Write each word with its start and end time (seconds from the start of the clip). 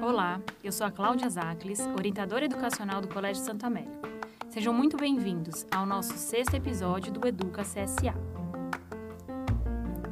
Olá, 0.00 0.40
eu 0.62 0.72
sou 0.72 0.86
a 0.86 0.90
Cláudia 0.90 1.28
Zacles, 1.28 1.86
orientadora 1.98 2.46
educacional 2.46 3.02
do 3.02 3.08
Colégio 3.08 3.44
Santo 3.44 3.66
Américo. 3.66 4.08
Sejam 4.48 4.72
muito 4.72 4.96
bem-vindos 4.96 5.66
ao 5.70 5.84
nosso 5.84 6.14
sexto 6.16 6.54
episódio 6.54 7.12
do 7.12 7.28
Educa 7.28 7.60
CSA. 7.60 8.14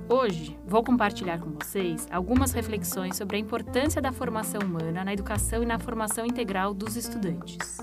Hoje 0.06 0.58
vou 0.66 0.84
compartilhar 0.84 1.38
com 1.38 1.50
vocês 1.52 2.06
algumas 2.10 2.52
reflexões 2.52 3.16
sobre 3.16 3.38
a 3.38 3.40
importância 3.40 4.02
da 4.02 4.12
formação 4.12 4.60
humana 4.60 5.02
na 5.02 5.14
educação 5.14 5.62
e 5.62 5.66
na 5.66 5.78
formação 5.78 6.26
integral 6.26 6.74
dos 6.74 6.94
estudantes. 6.94 7.78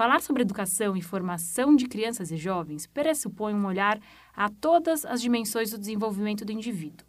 Falar 0.00 0.22
sobre 0.22 0.40
educação 0.40 0.96
e 0.96 1.02
formação 1.02 1.76
de 1.76 1.84
crianças 1.84 2.30
e 2.30 2.36
jovens 2.38 2.86
pressupõe 2.86 3.52
um 3.52 3.66
olhar 3.66 4.00
a 4.32 4.48
todas 4.48 5.04
as 5.04 5.20
dimensões 5.20 5.72
do 5.72 5.78
desenvolvimento 5.78 6.42
do 6.42 6.52
indivíduo. 6.52 7.06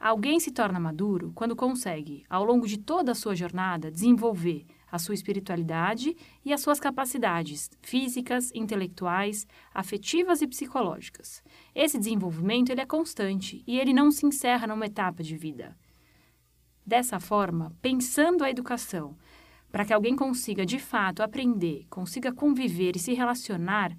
Alguém 0.00 0.40
se 0.40 0.50
torna 0.50 0.80
maduro 0.80 1.30
quando 1.32 1.54
consegue, 1.54 2.24
ao 2.28 2.44
longo 2.44 2.66
de 2.66 2.76
toda 2.76 3.12
a 3.12 3.14
sua 3.14 3.36
jornada, 3.36 3.88
desenvolver 3.88 4.66
a 4.90 4.98
sua 4.98 5.14
espiritualidade 5.14 6.16
e 6.44 6.52
as 6.52 6.60
suas 6.60 6.80
capacidades 6.80 7.70
físicas, 7.82 8.50
intelectuais, 8.52 9.46
afetivas 9.72 10.42
e 10.42 10.48
psicológicas. 10.48 11.40
Esse 11.72 12.00
desenvolvimento 12.00 12.70
ele 12.70 12.80
é 12.80 12.84
constante 12.84 13.62
e 13.64 13.78
ele 13.78 13.92
não 13.92 14.10
se 14.10 14.26
encerra 14.26 14.66
numa 14.66 14.86
etapa 14.86 15.22
de 15.22 15.36
vida. 15.36 15.78
Dessa 16.84 17.20
forma, 17.20 17.72
pensando 17.80 18.42
a 18.42 18.50
educação 18.50 19.16
para 19.70 19.84
que 19.84 19.92
alguém 19.92 20.16
consiga 20.16 20.64
de 20.64 20.78
fato 20.78 21.22
aprender, 21.22 21.86
consiga 21.90 22.32
conviver 22.32 22.96
e 22.96 22.98
se 22.98 23.12
relacionar, 23.14 23.96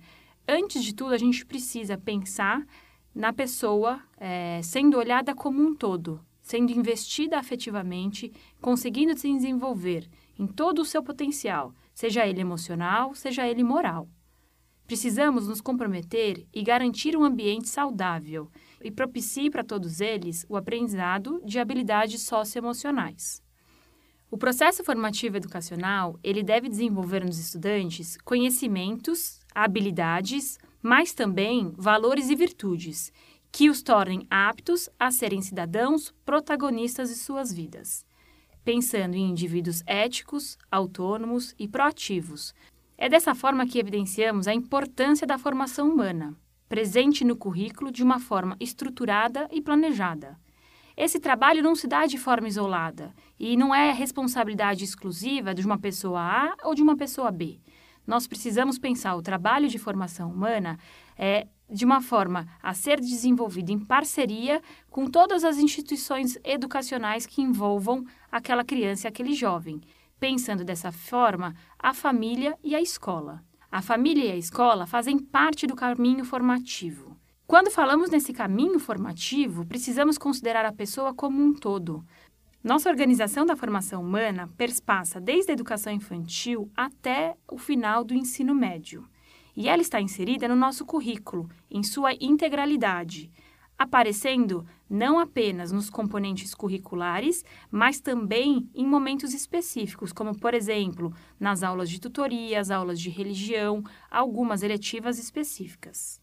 antes 0.48 0.84
de 0.84 0.94
tudo 0.94 1.14
a 1.14 1.18
gente 1.18 1.46
precisa 1.46 1.98
pensar 1.98 2.66
na 3.14 3.34
pessoa 3.34 4.02
é, 4.18 4.62
sendo 4.64 4.98
olhada 4.98 5.36
como 5.36 5.62
um 5.62 5.76
todo, 5.76 6.24
sendo 6.42 6.72
investida 6.72 7.38
afetivamente, 7.38 8.32
conseguindo 8.62 9.18
se 9.18 9.32
desenvolver 9.32 10.10
em 10.38 10.48
todo 10.48 10.80
o 10.80 10.86
seu 10.86 11.04
potencial, 11.04 11.74
seja 11.94 12.26
ele 12.26 12.42
emocional, 12.42 13.14
seja 13.14 13.48
ele 13.48 13.64
moral. 13.64 14.08
Precisamos 14.88 15.48
nos 15.48 15.62
comprometer 15.62 16.48
e 16.52 16.64
garantir 16.64 17.16
um 17.16 17.24
ambiente 17.24 17.70
saudável 17.70 18.50
e 18.84 18.90
propicie 18.90 19.52
para 19.52 19.64
todos 19.64 20.02
eles 20.02 20.46
o 20.50 20.58
aprendizado 20.58 21.40
de 21.46 21.60
habilidades 21.60 22.24
socioemocionais. 22.24 23.44
O 24.32 24.38
processo 24.38 24.84
formativo 24.84 25.38
educacional, 25.38 26.20
ele 26.24 26.44
deve 26.44 26.70
desenvolver 26.70 27.26
nos 27.26 27.40
estudantes 27.40 28.16
conhecimentos, 28.24 29.40
habilidades, 29.56 30.60
mas 30.84 31.14
também 31.14 31.74
valores 31.76 32.30
e 32.30 32.36
virtudes 32.36 33.12
que 33.52 33.72
os 33.72 33.82
tornem 33.82 34.28
aptos 34.30 34.88
a 35.00 35.10
serem 35.10 35.42
cidadãos 35.42 36.14
protagonistas 36.24 37.10
de 37.10 37.16
suas 37.16 37.52
vidas, 37.52 38.06
pensando 38.64 39.16
em 39.16 39.32
indivíduos 39.32 39.82
éticos, 39.88 40.60
autônomos 40.72 41.56
e 41.58 41.68
proativos. 41.68 42.54
É 42.96 43.10
dessa 43.10 43.34
forma 43.34 43.66
que 43.66 43.80
evidenciamos 43.80 44.48
a 44.48 44.54
importância 44.54 45.26
da 45.26 45.40
formação 45.40 45.90
humana, 45.90 46.36
presente 46.68 47.26
no 47.26 47.36
currículo 47.36 47.92
de 47.92 48.04
uma 48.04 48.20
forma 48.20 48.56
estruturada 48.60 49.50
e 49.52 49.60
planejada 49.60 50.38
esse 51.00 51.18
trabalho 51.18 51.64
não 51.64 51.76
se 51.76 51.88
dá 51.88 52.06
de 52.06 52.18
forma 52.18 52.50
isolada 52.50 53.16
e 53.40 53.56
não 53.56 53.74
é 53.74 53.90
responsabilidade 53.94 54.84
exclusiva 54.84 55.56
de 55.56 55.66
uma 55.66 55.78
pessoa 55.78 56.20
A 56.20 56.58
ou 56.68 56.76
de 56.76 56.82
uma 56.82 56.98
pessoa 56.98 57.32
B. 57.32 57.62
Nós 58.06 58.28
precisamos 58.28 58.78
pensar 58.78 59.16
o 59.16 59.22
trabalho 59.22 59.70
de 59.70 59.80
formação 59.80 60.30
humana 60.30 60.78
é, 61.18 61.48
de 61.70 61.86
uma 61.86 62.02
forma 62.02 62.46
a 62.62 62.74
ser 62.74 63.00
desenvolvido 63.00 63.70
em 63.70 63.80
parceria 63.80 64.62
com 64.90 65.10
todas 65.10 65.46
as 65.46 65.58
instituições 65.58 66.38
educacionais 66.44 67.26
que 67.26 67.42
envolvam 67.42 68.06
aquela 68.30 68.66
criança 68.66 69.08
e 69.08 69.10
aquele 69.10 69.34
jovem, 69.34 69.80
pensando 70.20 70.66
dessa 70.66 70.92
forma 70.92 71.56
a 71.78 71.94
família 71.94 72.58
e 72.62 72.76
a 72.76 72.82
escola. 72.82 73.42
A 73.72 73.82
família 73.82 74.26
e 74.26 74.32
a 74.32 74.38
escola 74.38 74.86
fazem 74.86 75.18
parte 75.18 75.66
do 75.66 75.78
caminho 75.78 76.26
formativo. 76.26 77.19
Quando 77.50 77.72
falamos 77.72 78.12
nesse 78.12 78.32
caminho 78.32 78.78
formativo, 78.78 79.66
precisamos 79.66 80.20
considerar 80.20 80.66
a 80.66 80.72
pessoa 80.72 81.16
como 81.16 81.42
um 81.42 81.52
todo. 81.52 82.06
Nossa 82.64 82.92
organização 82.92 83.44
da 83.44 83.56
formação 83.56 84.04
humana 84.04 84.48
perspassa 84.56 85.20
desde 85.20 85.50
a 85.50 85.56
educação 85.56 85.92
infantil 85.92 86.70
até 86.78 87.36
o 87.48 87.58
final 87.58 88.04
do 88.04 88.14
ensino 88.14 88.54
médio. 88.54 89.04
E 89.56 89.68
ela 89.68 89.82
está 89.82 90.00
inserida 90.00 90.48
no 90.48 90.56
nosso 90.56 90.86
currículo, 90.86 91.50
em 91.72 91.82
sua 91.82 92.14
integralidade, 92.22 93.32
aparecendo 93.76 94.64
não 94.88 95.18
apenas 95.18 95.72
nos 95.72 95.90
componentes 95.90 96.54
curriculares, 96.54 97.44
mas 97.72 98.00
também 98.00 98.70
em 98.76 98.86
momentos 98.86 99.34
específicos, 99.34 100.14
como, 100.14 100.38
por 100.38 100.54
exemplo, 100.54 101.12
nas 101.40 101.64
aulas 101.64 101.90
de 101.90 102.00
tutoria, 102.00 102.60
as 102.60 102.70
aulas 102.70 103.00
de 103.00 103.10
religião, 103.10 103.84
algumas 104.12 104.62
eletivas 104.62 105.18
específicas. 105.18 106.22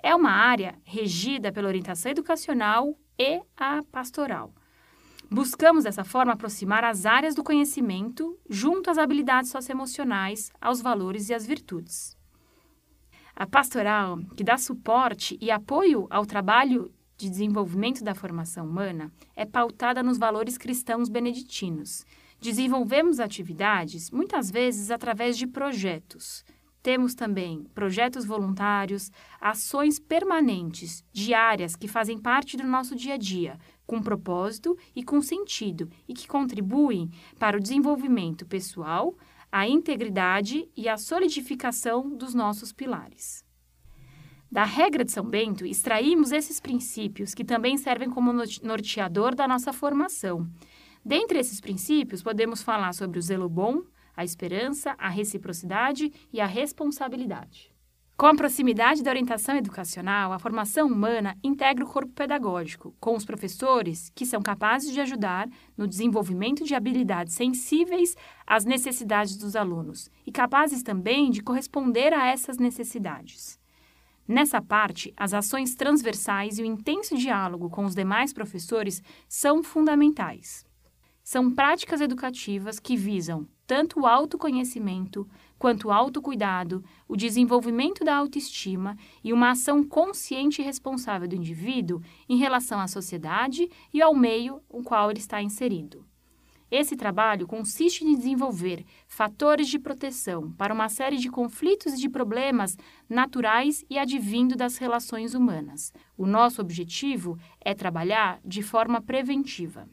É 0.00 0.14
uma 0.14 0.30
área 0.30 0.78
regida 0.84 1.50
pela 1.50 1.68
orientação 1.68 2.12
educacional 2.12 2.96
e 3.18 3.40
a 3.56 3.82
pastoral. 3.90 4.54
Buscamos, 5.30 5.84
dessa 5.84 6.04
forma, 6.04 6.32
aproximar 6.32 6.84
as 6.84 7.04
áreas 7.04 7.34
do 7.34 7.44
conhecimento 7.44 8.38
junto 8.48 8.90
às 8.90 8.96
habilidades 8.96 9.50
socioemocionais, 9.50 10.50
aos 10.60 10.80
valores 10.80 11.28
e 11.28 11.34
às 11.34 11.44
virtudes. 11.44 12.16
A 13.36 13.46
pastoral, 13.46 14.18
que 14.36 14.42
dá 14.42 14.56
suporte 14.56 15.36
e 15.40 15.50
apoio 15.50 16.06
ao 16.10 16.24
trabalho 16.24 16.90
de 17.16 17.28
desenvolvimento 17.28 18.02
da 18.02 18.14
formação 18.14 18.66
humana, 18.66 19.12
é 19.36 19.44
pautada 19.44 20.02
nos 20.02 20.16
valores 20.16 20.56
cristãos 20.56 21.08
beneditinos. 21.08 22.06
Desenvolvemos 22.40 23.20
atividades, 23.20 24.10
muitas 24.10 24.50
vezes 24.50 24.90
através 24.90 25.36
de 25.36 25.46
projetos, 25.46 26.44
temos 26.82 27.14
também 27.14 27.64
projetos 27.74 28.24
voluntários, 28.24 29.10
ações 29.40 29.98
permanentes, 29.98 31.04
diárias, 31.12 31.74
que 31.74 31.88
fazem 31.88 32.18
parte 32.18 32.56
do 32.56 32.64
nosso 32.64 32.94
dia 32.94 33.14
a 33.14 33.18
dia, 33.18 33.58
com 33.86 34.00
propósito 34.00 34.76
e 34.94 35.02
com 35.02 35.20
sentido, 35.20 35.90
e 36.06 36.14
que 36.14 36.28
contribuem 36.28 37.10
para 37.38 37.56
o 37.56 37.60
desenvolvimento 37.60 38.46
pessoal, 38.46 39.14
a 39.50 39.66
integridade 39.66 40.68
e 40.76 40.88
a 40.88 40.96
solidificação 40.96 42.08
dos 42.16 42.34
nossos 42.34 42.72
pilares. 42.72 43.44
Da 44.50 44.64
regra 44.64 45.04
de 45.04 45.12
São 45.12 45.24
Bento, 45.24 45.66
extraímos 45.66 46.32
esses 46.32 46.58
princípios 46.58 47.34
que 47.34 47.44
também 47.44 47.76
servem 47.76 48.08
como 48.08 48.32
norteador 48.62 49.34
da 49.34 49.46
nossa 49.46 49.72
formação. 49.72 50.48
Dentre 51.04 51.38
esses 51.38 51.60
princípios, 51.60 52.22
podemos 52.22 52.62
falar 52.62 52.94
sobre 52.94 53.18
o 53.18 53.22
zelo 53.22 53.48
bom, 53.48 53.82
a 54.18 54.24
esperança, 54.24 54.96
a 54.98 55.08
reciprocidade 55.08 56.12
e 56.32 56.40
a 56.40 56.46
responsabilidade. 56.46 57.72
Com 58.16 58.26
a 58.26 58.34
proximidade 58.34 59.00
da 59.00 59.12
orientação 59.12 59.54
educacional, 59.54 60.32
a 60.32 60.40
formação 60.40 60.88
humana 60.88 61.38
integra 61.40 61.84
o 61.84 61.88
corpo 61.88 62.12
pedagógico, 62.12 62.92
com 62.98 63.14
os 63.14 63.24
professores 63.24 64.10
que 64.16 64.26
são 64.26 64.42
capazes 64.42 64.92
de 64.92 65.00
ajudar 65.00 65.48
no 65.76 65.86
desenvolvimento 65.86 66.64
de 66.64 66.74
habilidades 66.74 67.34
sensíveis 67.34 68.16
às 68.44 68.64
necessidades 68.64 69.36
dos 69.36 69.54
alunos 69.54 70.10
e 70.26 70.32
capazes 70.32 70.82
também 70.82 71.30
de 71.30 71.40
corresponder 71.40 72.12
a 72.12 72.26
essas 72.26 72.58
necessidades. 72.58 73.56
Nessa 74.26 74.60
parte, 74.60 75.14
as 75.16 75.32
ações 75.32 75.76
transversais 75.76 76.58
e 76.58 76.62
o 76.62 76.66
intenso 76.66 77.16
diálogo 77.16 77.70
com 77.70 77.84
os 77.84 77.94
demais 77.94 78.32
professores 78.32 79.00
são 79.28 79.62
fundamentais. 79.62 80.66
São 81.22 81.54
práticas 81.54 82.00
educativas 82.00 82.80
que 82.80 82.96
visam 82.96 83.46
tanto 83.68 84.00
o 84.00 84.06
autoconhecimento 84.06 85.28
quanto 85.58 85.88
o 85.88 85.92
autocuidado, 85.92 86.82
o 87.06 87.14
desenvolvimento 87.14 88.02
da 88.02 88.16
autoestima 88.16 88.96
e 89.22 89.30
uma 89.30 89.50
ação 89.50 89.84
consciente 89.84 90.62
e 90.62 90.64
responsável 90.64 91.28
do 91.28 91.36
indivíduo 91.36 92.00
em 92.26 92.38
relação 92.38 92.80
à 92.80 92.88
sociedade 92.88 93.68
e 93.92 94.00
ao 94.00 94.14
meio 94.14 94.62
no 94.72 94.82
qual 94.82 95.10
ele 95.10 95.20
está 95.20 95.42
inserido. 95.42 96.02
Esse 96.70 96.96
trabalho 96.96 97.46
consiste 97.46 98.04
em 98.04 98.14
desenvolver 98.14 98.86
fatores 99.06 99.68
de 99.68 99.78
proteção 99.78 100.50
para 100.52 100.72
uma 100.72 100.88
série 100.88 101.16
de 101.16 101.30
conflitos 101.30 101.92
e 101.92 101.98
de 101.98 102.08
problemas 102.08 102.74
naturais 103.08 103.84
e 103.90 103.98
advindo 103.98 104.56
das 104.56 104.78
relações 104.78 105.34
humanas. 105.34 105.92
O 106.16 106.26
nosso 106.26 106.62
objetivo 106.62 107.38
é 107.60 107.74
trabalhar 107.74 108.40
de 108.42 108.62
forma 108.62 109.00
preventiva. 109.02 109.88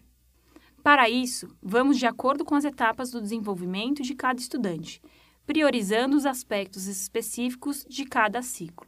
Para 0.85 1.09
isso, 1.09 1.47
vamos 1.63 1.97
de 1.97 2.05
acordo 2.05 2.45
com 2.45 2.53
as 2.53 2.63
etapas 2.63 3.09
do 3.09 3.19
desenvolvimento 3.19 4.03
de 4.03 4.13
cada 4.13 4.39
estudante, 4.39 5.01
priorizando 5.43 6.15
os 6.15 6.27
aspectos 6.27 6.85
específicos 6.85 7.83
de 7.89 8.05
cada 8.05 8.43
ciclo. 8.43 8.85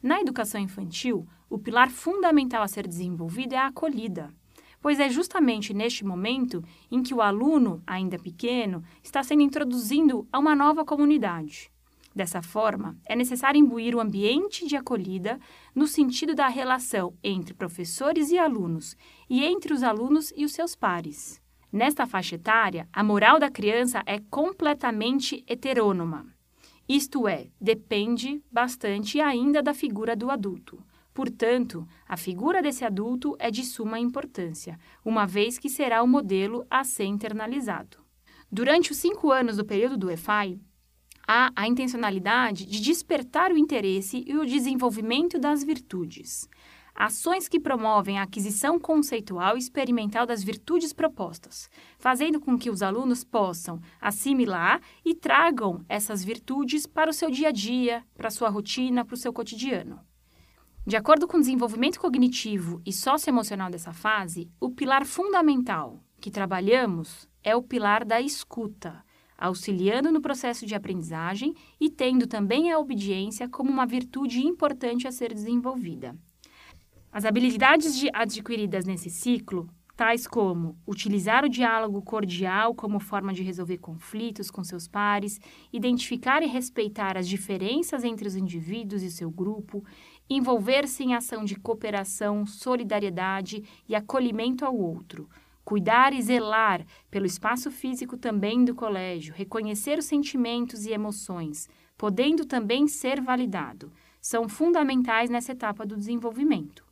Na 0.00 0.20
educação 0.20 0.60
infantil, 0.60 1.26
o 1.50 1.58
pilar 1.58 1.90
fundamental 1.90 2.62
a 2.62 2.68
ser 2.68 2.86
desenvolvido 2.86 3.54
é 3.54 3.58
a 3.58 3.66
acolhida, 3.66 4.32
pois 4.80 5.00
é 5.00 5.10
justamente 5.10 5.74
neste 5.74 6.04
momento 6.04 6.62
em 6.88 7.02
que 7.02 7.12
o 7.12 7.20
aluno, 7.20 7.82
ainda 7.84 8.16
pequeno, 8.16 8.84
está 9.02 9.20
sendo 9.20 9.42
introduzido 9.42 10.24
a 10.32 10.38
uma 10.38 10.54
nova 10.54 10.84
comunidade. 10.84 11.68
Dessa 12.18 12.42
forma, 12.42 12.98
é 13.06 13.14
necessário 13.14 13.60
imbuir 13.60 13.94
o 13.94 14.00
ambiente 14.00 14.66
de 14.66 14.74
acolhida 14.74 15.38
no 15.72 15.86
sentido 15.86 16.34
da 16.34 16.48
relação 16.48 17.16
entre 17.22 17.54
professores 17.54 18.32
e 18.32 18.36
alunos 18.36 18.96
e 19.30 19.44
entre 19.44 19.72
os 19.72 19.84
alunos 19.84 20.32
e 20.36 20.44
os 20.44 20.50
seus 20.50 20.74
pares. 20.74 21.40
Nesta 21.70 22.08
faixa 22.08 22.34
etária, 22.34 22.88
a 22.92 23.04
moral 23.04 23.38
da 23.38 23.48
criança 23.48 24.02
é 24.04 24.18
completamente 24.18 25.44
heterônoma, 25.46 26.26
isto 26.88 27.28
é, 27.28 27.46
depende 27.60 28.42
bastante 28.50 29.20
ainda 29.20 29.62
da 29.62 29.72
figura 29.72 30.16
do 30.16 30.28
adulto. 30.28 30.82
Portanto, 31.14 31.86
a 32.08 32.16
figura 32.16 32.60
desse 32.60 32.84
adulto 32.84 33.36
é 33.38 33.48
de 33.48 33.62
suma 33.62 34.00
importância, 34.00 34.76
uma 35.04 35.24
vez 35.24 35.56
que 35.56 35.70
será 35.70 36.02
o 36.02 36.08
modelo 36.08 36.66
a 36.68 36.82
ser 36.82 37.04
internalizado. 37.04 37.98
Durante 38.50 38.90
os 38.90 38.96
cinco 38.96 39.30
anos 39.30 39.58
do 39.58 39.64
período 39.64 39.96
do 39.96 40.10
EFAI, 40.10 40.58
há 41.28 41.52
a 41.54 41.68
intencionalidade 41.68 42.64
de 42.64 42.80
despertar 42.80 43.52
o 43.52 43.58
interesse 43.58 44.24
e 44.26 44.34
o 44.36 44.46
desenvolvimento 44.46 45.38
das 45.38 45.62
virtudes 45.62 46.48
ações 46.98 47.48
que 47.48 47.60
promovem 47.60 48.18
a 48.18 48.24
aquisição 48.24 48.76
conceitual 48.76 49.54
e 49.54 49.60
experimental 49.60 50.26
das 50.26 50.42
virtudes 50.42 50.92
propostas, 50.92 51.70
fazendo 51.96 52.40
com 52.40 52.58
que 52.58 52.68
os 52.68 52.82
alunos 52.82 53.22
possam 53.22 53.80
assimilar 54.00 54.80
e 55.04 55.14
tragam 55.14 55.84
essas 55.88 56.24
virtudes 56.24 56.86
para 56.86 57.08
o 57.08 57.14
seu 57.14 57.30
dia 57.30 57.50
a 57.50 57.52
dia, 57.52 58.04
para 58.16 58.26
a 58.26 58.32
sua 58.32 58.48
rotina, 58.48 59.04
para 59.04 59.14
o 59.14 59.16
seu 59.16 59.32
cotidiano. 59.32 60.00
De 60.84 60.96
acordo 60.96 61.28
com 61.28 61.36
o 61.36 61.40
desenvolvimento 61.40 62.00
cognitivo 62.00 62.82
e 62.84 62.92
socioemocional 62.92 63.70
dessa 63.70 63.92
fase, 63.92 64.50
o 64.58 64.70
pilar 64.70 65.06
fundamental 65.06 66.02
que 66.20 66.32
trabalhamos 66.32 67.28
é 67.44 67.54
o 67.54 67.62
pilar 67.62 68.04
da 68.04 68.20
escuta, 68.20 69.04
auxiliando 69.38 70.10
no 70.10 70.20
processo 70.20 70.66
de 70.66 70.74
aprendizagem 70.74 71.54
e 71.80 71.88
tendo 71.88 72.26
também 72.26 72.72
a 72.72 72.78
obediência 72.78 73.48
como 73.48 73.70
uma 73.70 73.86
virtude 73.86 74.40
importante 74.44 75.06
a 75.06 75.12
ser 75.12 75.32
desenvolvida. 75.32 76.16
As 77.12 77.24
habilidades 77.24 77.96
de, 77.96 78.10
adquiridas 78.12 78.84
nesse 78.84 79.08
ciclo, 79.08 79.70
tais 79.98 80.28
como 80.28 80.78
utilizar 80.86 81.44
o 81.44 81.48
diálogo 81.48 82.00
cordial 82.02 82.72
como 82.72 83.00
forma 83.00 83.32
de 83.32 83.42
resolver 83.42 83.78
conflitos 83.78 84.48
com 84.48 84.62
seus 84.62 84.86
pares, 84.86 85.40
identificar 85.72 86.40
e 86.40 86.46
respeitar 86.46 87.16
as 87.16 87.26
diferenças 87.26 88.04
entre 88.04 88.28
os 88.28 88.36
indivíduos 88.36 89.02
e 89.02 89.10
seu 89.10 89.28
grupo, 89.28 89.84
envolver-se 90.30 91.02
em 91.02 91.14
ação 91.14 91.44
de 91.44 91.56
cooperação, 91.56 92.46
solidariedade 92.46 93.64
e 93.88 93.94
acolhimento 93.96 94.64
ao 94.64 94.76
outro, 94.76 95.28
cuidar 95.68 96.14
e 96.14 96.22
zelar 96.22 96.82
pelo 97.10 97.26
espaço 97.26 97.70
físico 97.70 98.16
também 98.16 98.64
do 98.64 98.74
colégio, 98.74 99.34
reconhecer 99.34 99.98
os 99.98 100.06
sentimentos 100.06 100.86
e 100.86 100.92
emoções, 100.92 101.68
podendo 101.94 102.46
também 102.46 102.88
ser 102.88 103.20
validado, 103.20 103.92
são 104.18 104.48
fundamentais 104.48 105.28
nessa 105.28 105.52
etapa 105.52 105.84
do 105.84 105.94
desenvolvimento. 105.94 106.86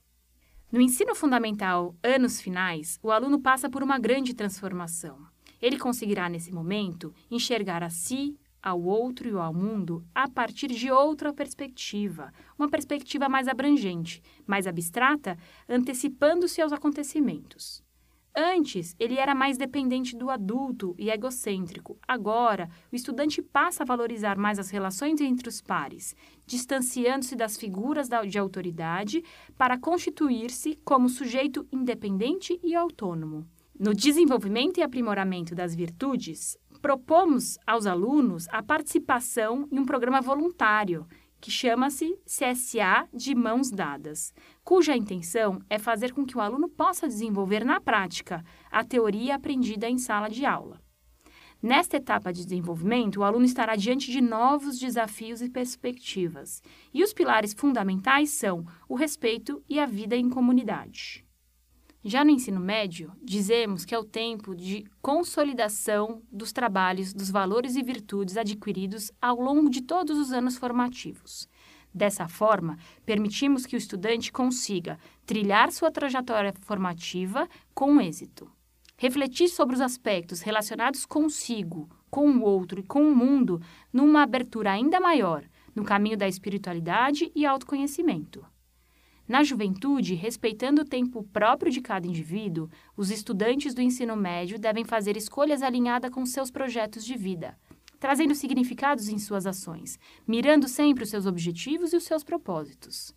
No 0.71 0.79
ensino 0.79 1.15
fundamental, 1.15 1.95
anos 2.03 2.39
finais, 2.39 2.99
o 3.03 3.11
aluno 3.11 3.41
passa 3.41 3.71
por 3.71 3.83
uma 3.83 3.99
grande 3.99 4.35
transformação. 4.35 5.27
Ele 5.59 5.79
conseguirá, 5.79 6.29
nesse 6.29 6.53
momento, 6.53 7.15
enxergar 7.31 7.83
a 7.83 7.89
si, 7.89 8.39
ao 8.63 8.83
outro 8.83 9.27
e 9.27 9.33
ao 9.33 9.55
mundo 9.55 10.05
a 10.15 10.29
partir 10.29 10.67
de 10.67 10.91
outra 10.91 11.33
perspectiva, 11.33 12.31
uma 12.59 12.69
perspectiva 12.69 13.27
mais 13.27 13.49
abrangente, 13.49 14.21
mais 14.47 14.67
abstrata, 14.67 15.39
antecipando-se 15.67 16.61
aos 16.61 16.75
acontecimentos. 16.75 17.86
Antes, 18.39 18.95
ele 18.99 19.17
era 19.17 19.35
mais 19.35 19.57
dependente 19.57 20.15
do 20.15 20.29
adulto 20.29 20.95
e 20.99 21.09
egocêntrico. 21.09 21.99
Agora, 22.07 22.69
o 22.93 22.95
estudante 22.95 23.41
passa 23.41 23.83
a 23.83 23.87
valorizar 23.87 24.37
mais 24.37 24.59
as 24.59 24.69
relações 24.69 25.23
entre 25.23 25.49
os 25.49 25.63
pares, 25.63 26.15
distanciando-se 26.45 27.35
das 27.35 27.57
figuras 27.57 28.11
de 28.29 28.39
autoridade 28.39 29.25
para 29.57 29.79
constituir-se 29.79 30.79
como 30.85 31.09
sujeito 31.09 31.67
independente 31.73 32.61
e 32.63 32.75
autônomo. 32.75 33.47
No 33.79 33.95
desenvolvimento 33.95 34.79
e 34.79 34.83
aprimoramento 34.83 35.55
das 35.55 35.75
virtudes, 35.75 36.59
propomos 36.83 37.59
aos 37.67 37.87
alunos 37.87 38.47
a 38.51 38.63
participação 38.63 39.67
em 39.73 39.79
um 39.79 39.87
programa 39.87 40.21
voluntário 40.21 41.07
que 41.47 41.53
chama-se 41.53 42.19
CSA 42.25 43.09
de 43.15 43.33
Mãos 43.33 43.71
Dadas, 43.71 44.35
cuja 44.65 44.97
intenção 44.97 45.63
é 45.71 45.79
fazer 45.79 46.13
com 46.13 46.27
que 46.27 46.37
o 46.37 46.41
aluno 46.41 46.69
possa 46.69 47.07
desenvolver 47.07 47.65
na 47.65 47.81
prática 47.81 48.45
a 48.69 48.83
teoria 48.83 49.37
aprendida 49.37 49.89
em 49.89 49.97
sala 49.97 50.29
de 50.29 50.45
aula. 50.45 50.83
Nesta 51.63 51.99
etapa 51.99 52.33
de 52.33 52.43
desenvolvimento, 52.43 53.21
o 53.21 53.23
aluno 53.23 53.45
estará 53.45 53.77
diante 53.77 54.11
de 54.11 54.21
novos 54.21 54.77
desafios 54.77 55.41
e 55.41 55.49
perspectivas, 55.49 56.61
e 56.93 57.05
os 57.05 57.13
pilares 57.13 57.55
fundamentais 57.55 58.31
são 58.31 58.67
o 58.89 58.97
respeito 58.97 59.63
e 59.69 59.79
a 59.79 59.87
vida 59.87 60.17
em 60.17 60.29
comunidade. 60.29 61.26
Já 62.09 62.25
no 62.25 62.31
ensino 62.31 62.61
médio, 62.61 63.11
dizemos 63.21 63.85
que 63.85 63.93
é 63.93 63.99
o 63.99 64.05
tempo 64.05 64.55
de 64.55 64.87
consolidação 65.03 66.23
dos 66.31 66.53
trabalhos, 66.53 67.13
dos 67.13 67.33
valores 67.33 67.75
e 67.75 67.83
virtudes 67.83 68.37
adquiridos 68.37 69.11
ao 69.21 69.41
longo 69.41 69.69
de 69.69 69.83
todos 69.83 70.17
os 70.17 70.31
anos 70.31 70.57
formativos. 70.57 71.49
Dessa 71.93 72.29
forma, 72.29 72.79
permitimos 73.05 73.67
que 73.67 73.75
o 73.75 73.77
estudante 73.77 74.31
consiga 74.31 75.01
trilhar 75.27 75.73
sua 75.73 75.91
trajetória 75.91 76.55
formativa 76.61 77.49
com 77.75 78.01
êxito. 78.01 78.49
Refletir 78.97 79.49
sobre 79.49 79.75
os 79.75 79.81
aspectos 79.81 80.43
relacionados 80.43 81.05
consigo, 81.05 81.91
com 82.09 82.31
o 82.31 82.43
outro 82.43 82.79
e 82.79 82.85
com 82.85 83.03
o 83.03 83.17
mundo 83.17 83.61
numa 83.93 84.23
abertura 84.23 84.71
ainda 84.71 85.01
maior 85.01 85.43
no 85.75 85.83
caminho 85.83 86.17
da 86.17 86.29
espiritualidade 86.29 87.33
e 87.35 87.45
autoconhecimento. 87.45 88.47
Na 89.29 89.43
juventude, 89.43 90.15
respeitando 90.15 90.83
o 90.83 90.85
tempo 90.85 91.25
próprio 91.33 91.73
de 91.73 91.81
cada 91.81 92.07
indivíduo, 92.07 92.69
os 92.97 93.11
estudantes 93.11 93.75
do 93.75 93.83
ensino 93.83 94.17
médio 94.17 94.59
devem 94.59 94.85
fazer 94.85 95.17
escolhas 95.17 95.63
alinhadas 95.63 96.13
com 96.13 96.25
seus 96.25 96.51
projetos 96.51 97.05
de 97.05 97.17
vida, 97.17 97.59
trazendo 97.99 98.35
significados 98.37 99.09
em 99.09 99.19
suas 99.19 99.45
ações, 99.45 99.99
mirando 100.27 100.69
sempre 100.69 101.03
os 101.03 101.11
seus 101.11 101.27
objetivos 101.27 101.93
e 101.93 101.97
os 101.97 102.05
seus 102.05 102.23
propósitos. 102.23 103.13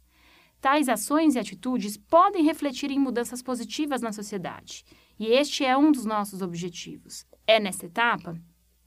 Tais 0.60 0.90
ações 0.90 1.36
e 1.36 1.40
atitudes 1.40 1.96
podem 1.96 2.44
refletir 2.44 2.92
em 2.92 3.00
mudanças 3.00 3.42
positivas 3.42 4.02
na 4.02 4.12
sociedade, 4.12 4.84
e 5.20 5.28
este 5.28 5.64
é 5.64 5.78
um 5.78 5.92
dos 5.92 6.06
nossos 6.06 6.42
objetivos. 6.42 7.26
É 7.46 7.60
nesta 7.60 7.86
etapa 7.86 8.36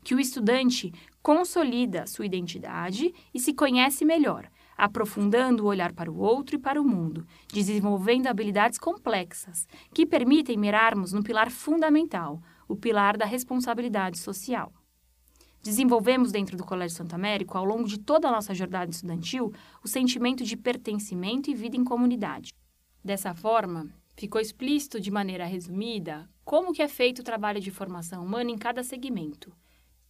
que 0.03 0.15
o 0.15 0.21
estudante 0.21 0.93
consolida 1.23 2.07
sua 2.07 2.27
identidade 2.27 3.15
e 3.33 3.39
se 3.39 3.55
conhece 3.55 4.05
melhor, 4.05 4.51
aprofundando 4.77 5.65
o 5.65 5.67
olhar 5.67 5.93
para 5.93 6.11
o 6.11 6.19
outro 6.19 6.57
e 6.57 6.59
para 6.59 6.81
o 6.81 6.85
mundo, 6.85 7.27
desenvolvendo 7.53 8.27
habilidades 8.27 8.79
complexas 8.79 9.67
que 9.93 10.07
permitem 10.07 10.57
mirarmos 10.57 11.13
no 11.13 11.23
pilar 11.23 11.51
fundamental, 11.51 12.41
o 12.69 12.77
pilar 12.77 13.17
da 13.17 13.25
responsabilidade 13.25 14.19
social. 14.19 14.73
Desenvolvemos 15.63 16.33
dentro 16.33 16.57
do 16.57 16.65
Colégio 16.65 16.97
Santo 16.97 17.15
Américo, 17.15 17.57
ao 17.57 17.65
longo 17.65 17.87
de 17.87 17.99
toda 17.99 18.29
a 18.29 18.33
nossa 18.33 18.53
jornada 18.53 18.91
estudantil, 18.91 19.53
o 19.85 19.87
sentimento 19.87 20.43
de 20.43 20.57
pertencimento 20.57 21.51
e 21.51 21.55
vida 21.55 21.77
em 21.77 21.85
comunidade. 21.85 22.53
Dessa 23.05 23.33
forma, 23.33 23.89
ficou 24.17 24.41
explícito 24.41 25.01
de 25.01 25.11
maneira 25.11 25.47
resumida 25.47 26.29
como 26.45 26.73
que 26.73 26.83
é 26.83 26.89
feito 26.89 27.21
o 27.21 27.25
trabalho 27.25 27.61
de 27.61 27.71
formação 27.71 28.25
humana 28.25 28.51
em 28.51 28.59
cada 28.59 28.83
segmento. 28.83 29.53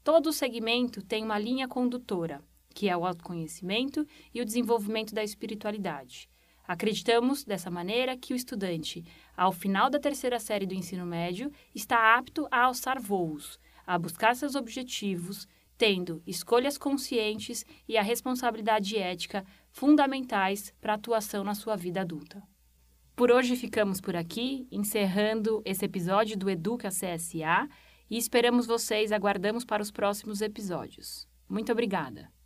Todo 0.02 0.32
segmento 0.32 1.02
tem 1.02 1.22
uma 1.22 1.38
linha 1.38 1.68
condutora, 1.68 2.42
que 2.72 2.88
é 2.88 2.96
o 2.96 3.04
autoconhecimento 3.04 4.06
e 4.34 4.40
o 4.40 4.44
desenvolvimento 4.44 5.14
da 5.14 5.22
espiritualidade. 5.22 6.28
Acreditamos, 6.66 7.44
dessa 7.44 7.70
maneira, 7.70 8.16
que 8.16 8.32
o 8.32 8.36
estudante, 8.36 9.04
ao 9.36 9.52
final 9.52 9.90
da 9.90 9.98
terceira 9.98 10.38
série 10.38 10.66
do 10.66 10.74
ensino 10.74 11.04
médio, 11.04 11.50
está 11.74 12.16
apto 12.16 12.46
a 12.50 12.62
alçar 12.62 13.00
voos, 13.00 13.58
a 13.86 13.98
buscar 13.98 14.36
seus 14.36 14.54
objetivos, 14.54 15.46
tendo 15.76 16.22
escolhas 16.26 16.78
conscientes 16.78 17.64
e 17.88 17.96
a 17.96 18.02
responsabilidade 18.02 18.96
ética 18.96 19.44
fundamentais 19.70 20.72
para 20.80 20.92
a 20.92 20.96
atuação 20.96 21.42
na 21.42 21.54
sua 21.54 21.76
vida 21.76 22.00
adulta. 22.00 22.42
Por 23.16 23.30
hoje 23.30 23.56
ficamos 23.56 24.00
por 24.00 24.16
aqui, 24.16 24.66
encerrando 24.70 25.60
esse 25.64 25.84
episódio 25.84 26.36
do 26.36 26.48
Educa 26.48 26.88
CSA 26.88 27.68
e 28.08 28.16
esperamos 28.16 28.66
vocês, 28.66 29.12
aguardamos 29.12 29.64
para 29.64 29.82
os 29.82 29.90
próximos 29.90 30.40
episódios. 30.40 31.28
Muito 31.48 31.72
obrigada! 31.72 32.41